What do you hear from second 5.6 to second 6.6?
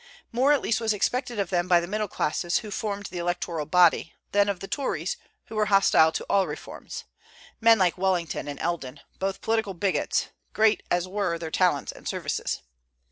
hostile to all